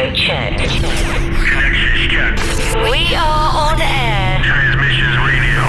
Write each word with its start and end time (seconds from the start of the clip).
Audio 0.00 0.14
check. 0.14 0.56
Connections 0.56 2.08
check. 2.08 2.32
We 2.90 3.14
are 3.14 3.48
on 3.52 3.76
air. 3.82 4.40
Transmissions 4.42 5.16
radio. 5.28 5.60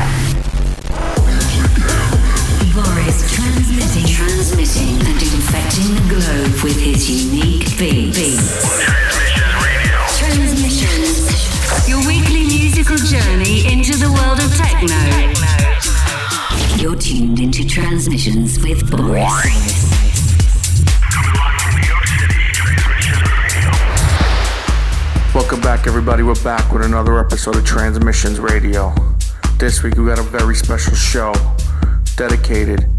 Boris 2.71 3.27
transmitting, 3.35 4.07
transmitting 4.07 4.95
and 5.05 5.21
infecting 5.21 5.91
the 5.95 6.03
globe 6.07 6.63
with 6.63 6.79
his 6.79 7.09
unique 7.11 7.77
beats. 7.77 8.47
Transmissions 8.79 9.51
radio. 9.67 9.99
Transmissions. 10.15 11.89
Your 11.89 11.99
weekly 12.07 12.45
musical 12.47 12.95
journey 12.95 13.67
into 13.69 13.97
the 13.97 14.07
world 14.13 14.39
of 14.39 14.55
techno. 14.55 14.95
You're 16.81 16.95
tuned 16.95 17.41
into 17.41 17.67
Transmissions 17.67 18.63
with 18.63 18.89
Boris. 18.89 19.80
Back, 25.77 25.87
everybody. 25.87 26.21
We're 26.21 26.43
back 26.43 26.73
with 26.73 26.83
another 26.83 27.17
episode 27.17 27.55
of 27.55 27.63
Transmissions 27.63 28.41
Radio. 28.41 28.93
This 29.57 29.83
week, 29.83 29.95
we 29.95 30.05
got 30.05 30.19
a 30.19 30.21
very 30.21 30.53
special 30.53 30.93
show 30.95 31.33
dedicated 32.17 32.89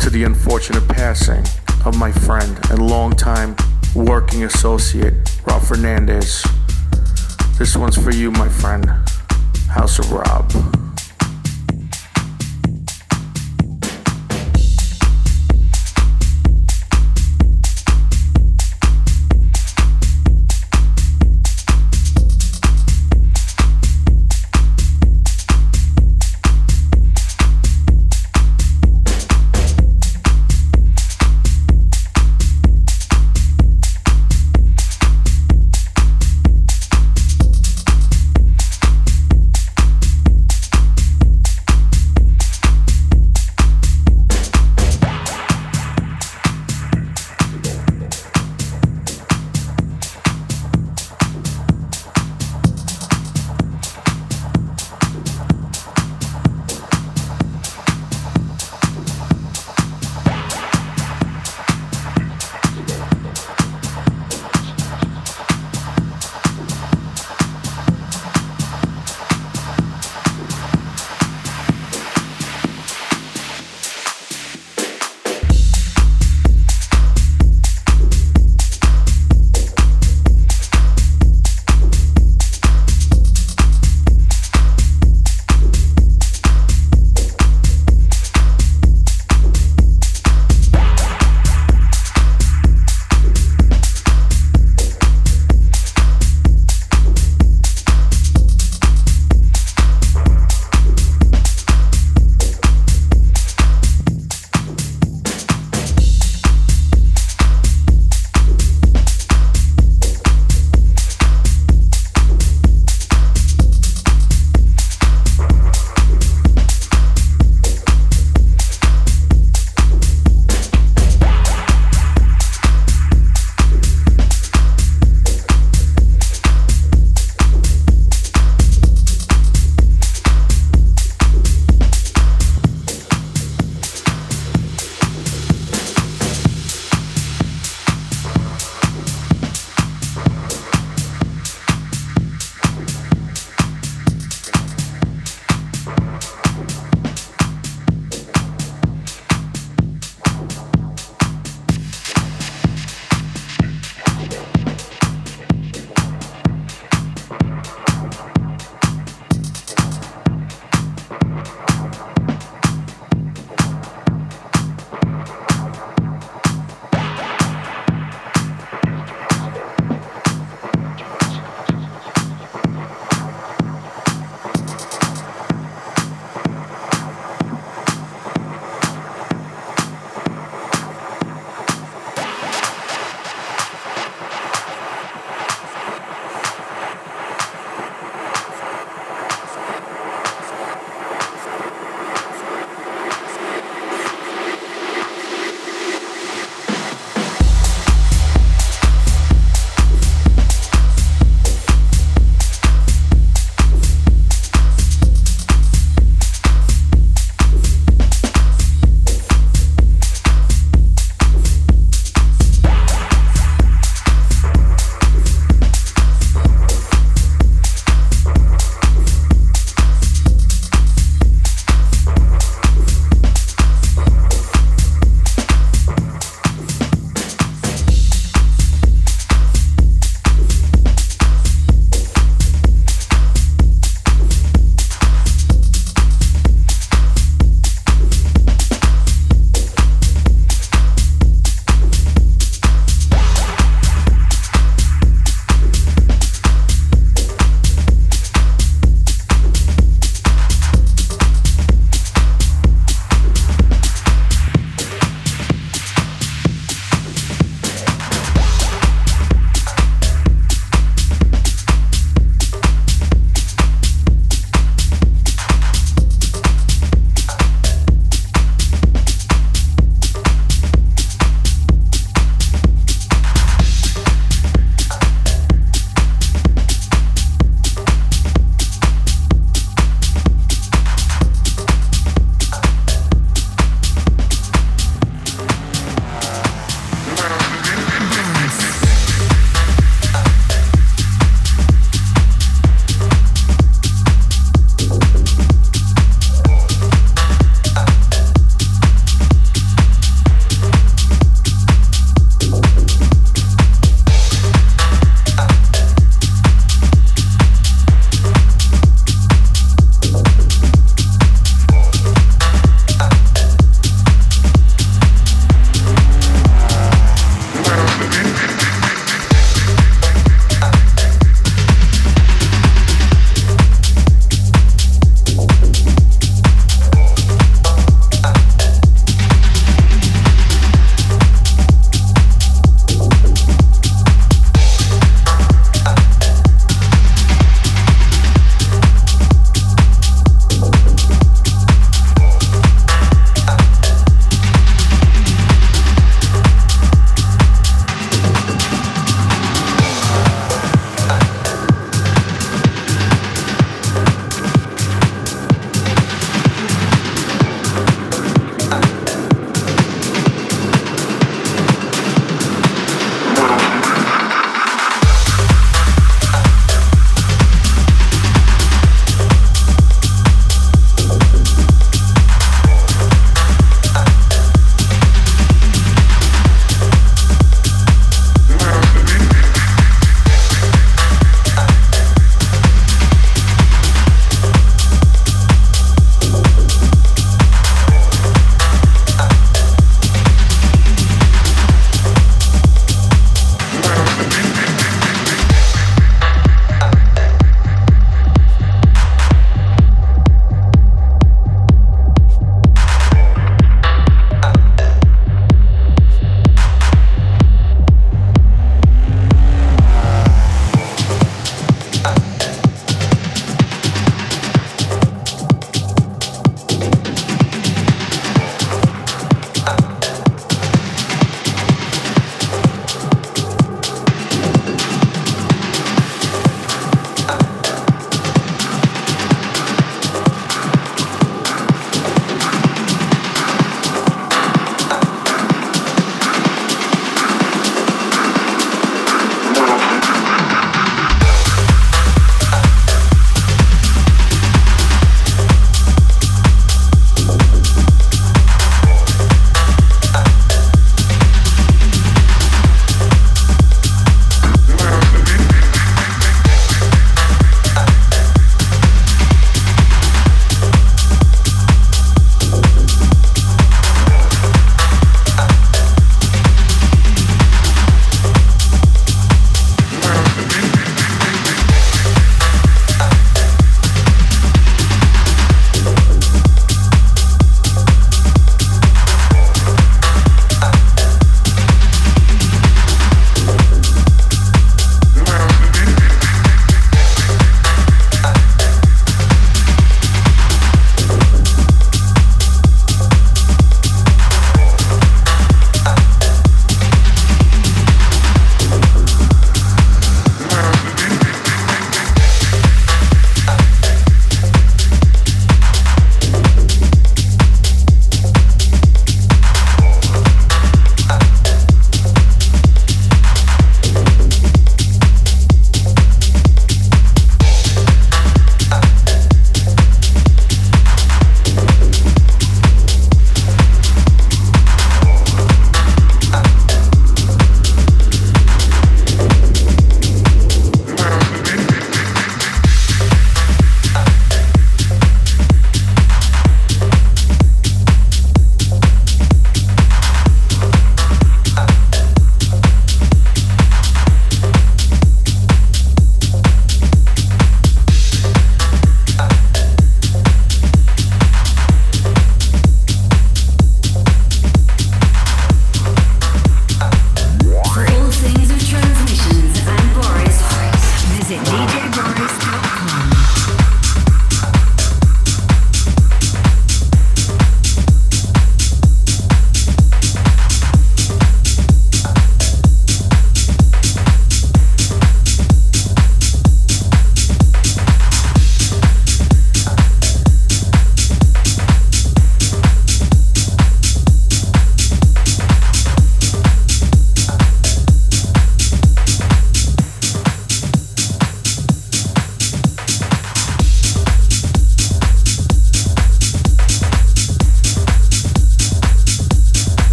to 0.00 0.08
the 0.08 0.24
unfortunate 0.24 0.88
passing 0.88 1.44
of 1.84 1.98
my 1.98 2.10
friend 2.10 2.58
and 2.70 2.88
longtime 2.88 3.54
working 3.94 4.44
associate, 4.44 5.12
Rob 5.44 5.60
Fernandez. 5.60 6.42
This 7.58 7.76
one's 7.76 8.02
for 8.02 8.10
you, 8.10 8.30
my 8.30 8.48
friend. 8.48 8.86
House 9.68 9.98
of 9.98 10.10
Rob. 10.10 10.50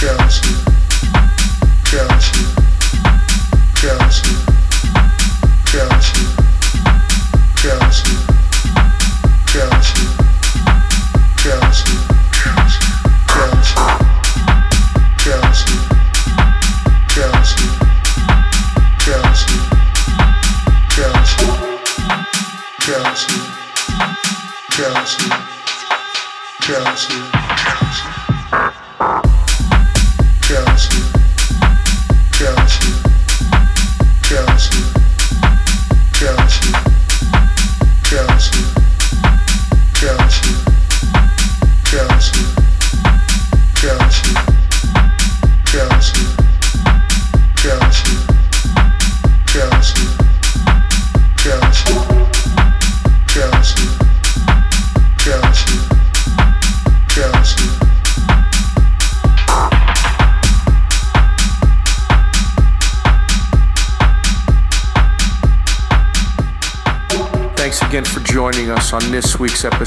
Dancing. 0.00 0.71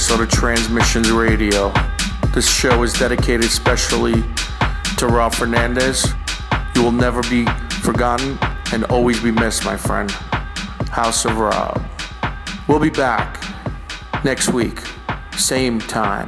episode 0.05 0.23
of 0.23 0.29
Transmissions 0.29 1.11
Radio. 1.11 1.73
This 2.31 2.47
show 2.47 2.83
is 2.83 2.93
dedicated 2.93 3.49
specially 3.49 4.23
to 4.99 5.07
Rob 5.07 5.33
Fernandez. 5.33 6.13
You 6.75 6.83
will 6.83 6.91
never 6.91 7.23
be 7.23 7.47
forgotten 7.81 8.37
and 8.71 8.83
always 8.83 9.19
be 9.19 9.31
missed, 9.31 9.65
my 9.65 9.75
friend. 9.75 10.11
House 10.91 11.25
of 11.25 11.39
Rob. 11.39 11.83
We'll 12.67 12.79
be 12.79 12.91
back 12.91 13.43
next 14.23 14.49
week, 14.49 14.79
same 15.37 15.79
time, 15.79 16.27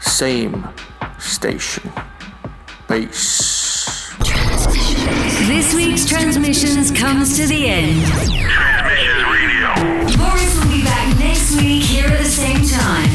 same 0.00 0.66
station. 1.18 1.92
Base. 2.88 4.16
This 5.46 5.74
week's 5.74 6.06
transmissions 6.06 6.90
comes 6.90 7.36
to 7.36 7.46
the 7.46 7.66
end. 7.66 8.51
time. 12.72 13.10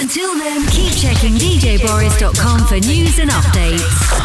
Until 0.00 0.34
then, 0.38 0.66
keep 0.68 0.92
checking 0.94 1.34
DJBoris.com 1.34 2.66
for 2.66 2.80
news 2.86 3.18
and 3.18 3.30
updates. 3.30 4.21